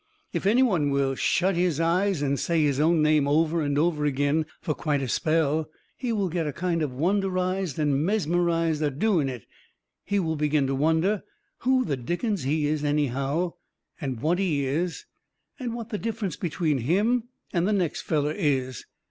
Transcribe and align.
If 0.33 0.47
any 0.47 0.63
one 0.63 0.89
will 0.89 1.13
shut 1.13 1.55
his 1.55 1.79
eyes 1.79 2.23
and 2.23 2.39
say 2.39 2.63
his 2.63 2.79
own 2.79 3.03
name 3.03 3.27
over 3.27 3.61
and 3.61 3.77
over 3.77 4.03
agin 4.03 4.47
fur 4.59 4.73
quite 4.73 4.99
a 5.03 5.07
spell, 5.07 5.69
he 5.95 6.11
will 6.11 6.27
get 6.27 6.55
kind 6.55 6.81
of 6.81 6.89
wonderized 6.89 7.77
and 7.77 8.03
mesmerized 8.03 8.81
a 8.81 8.89
doing 8.89 9.29
it 9.29 9.45
he 10.03 10.19
will 10.19 10.35
begin 10.35 10.65
to 10.65 10.73
wonder 10.73 11.21
who 11.59 11.85
the 11.85 11.97
dickens 11.97 12.45
he 12.45 12.65
is, 12.65 12.83
anyhow, 12.83 13.53
and 14.01 14.21
what 14.21 14.39
he 14.39 14.65
is, 14.65 15.05
and 15.59 15.75
what 15.75 15.89
the 15.89 15.99
difference 15.99 16.35
between 16.35 16.79
him 16.79 17.25
and 17.53 17.67
the 17.67 17.71
next 17.71 18.01
feller 18.01 18.33
is. 18.35 18.87